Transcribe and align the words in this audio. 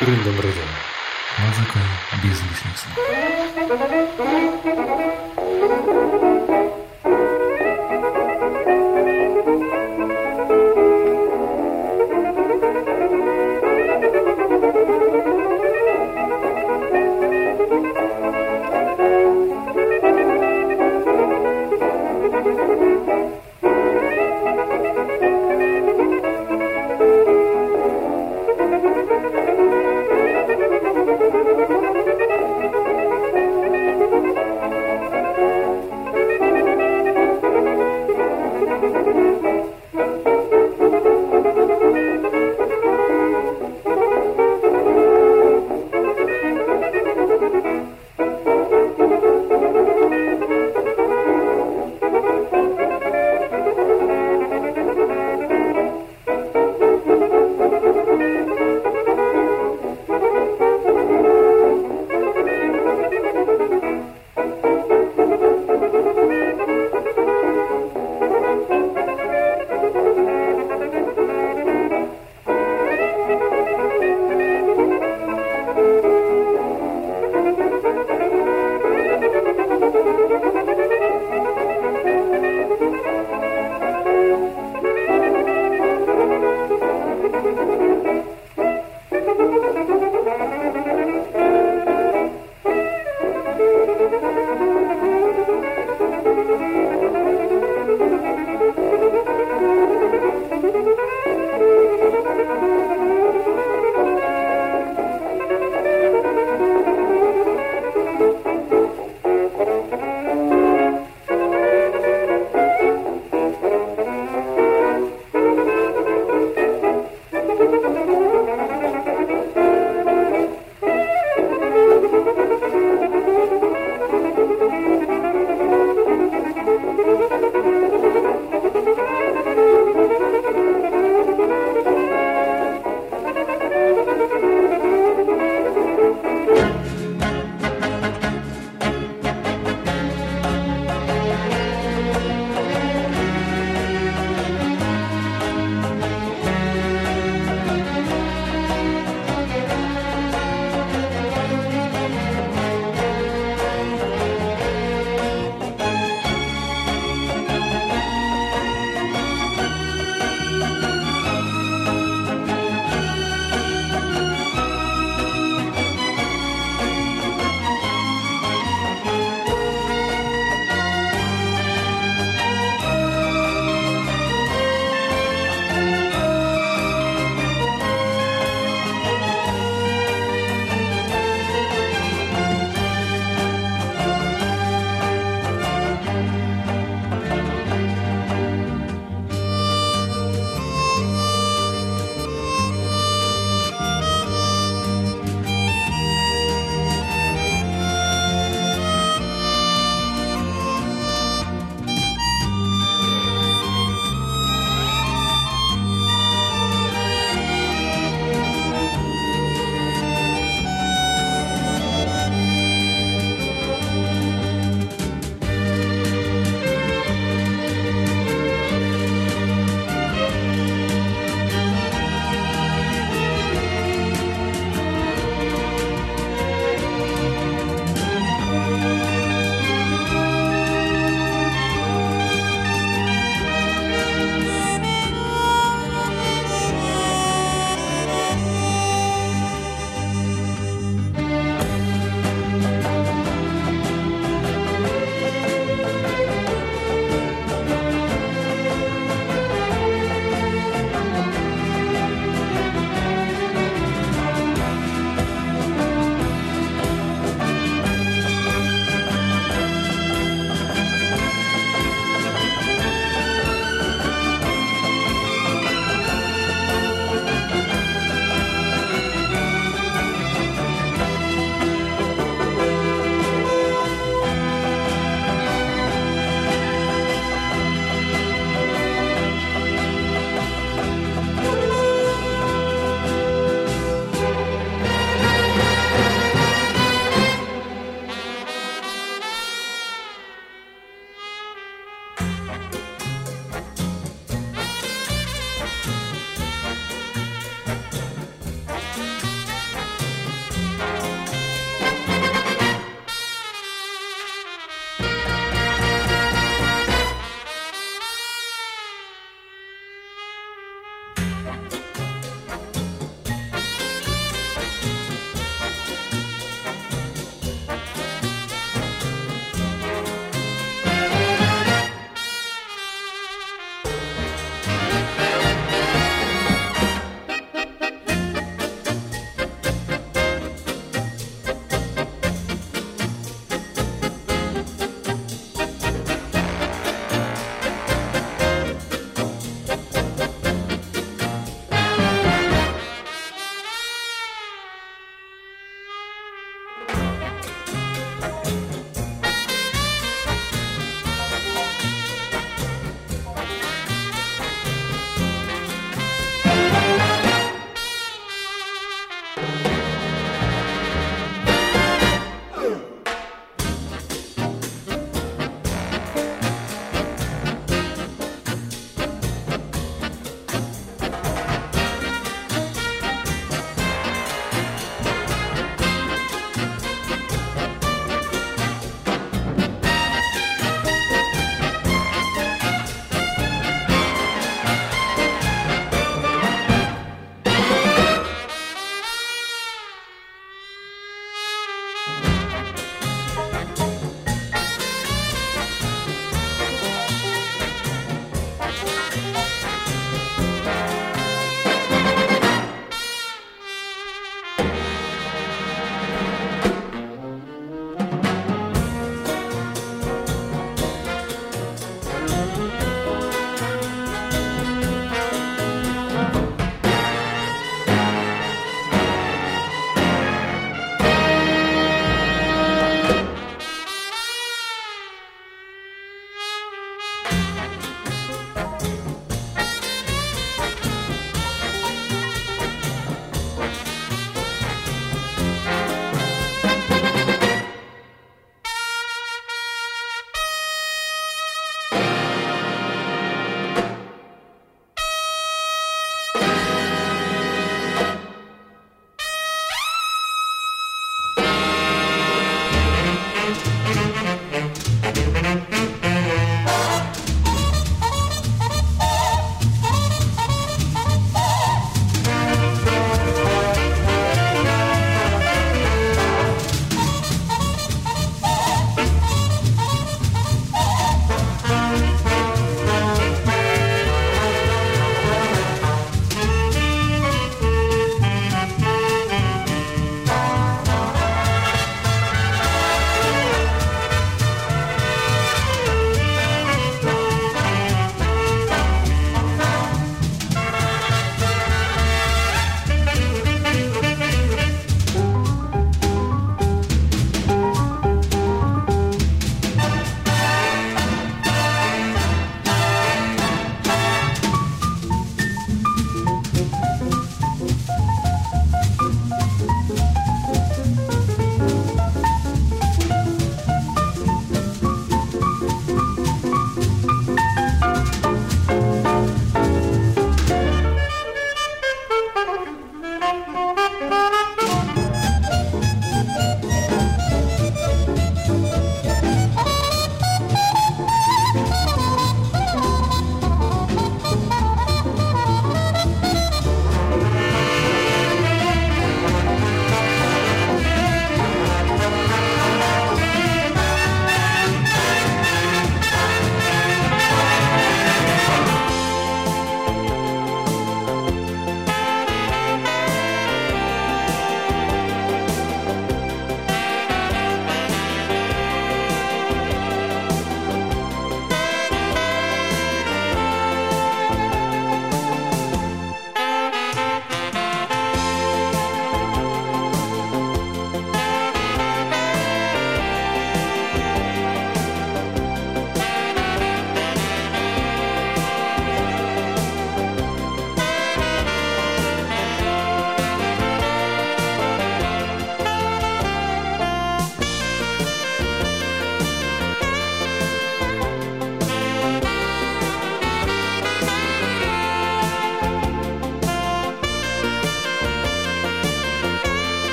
Рындом 0.00 0.38
рыдом. 0.40 0.68
Музыка 1.38 1.80
без 2.22 2.40
лишних 2.40 2.78
слов. 2.78 2.96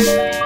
Thank 0.00 0.34
you. 0.34 0.39